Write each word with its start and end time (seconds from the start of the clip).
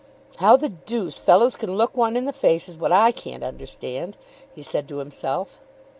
"How 0.37 0.55
the 0.57 0.69
deuce 0.69 1.19
fellows 1.19 1.55
can 1.55 1.75
look 1.77 1.95
one 1.95 2.17
in 2.17 2.25
the 2.25 2.33
face, 2.33 2.67
is 2.67 2.75
what 2.75 2.91
I 2.91 3.11
can't 3.11 3.43
understand," 3.43 4.17
he 4.51 4.63
said 4.63 4.87
to 4.87 4.97
himself. 4.97 5.61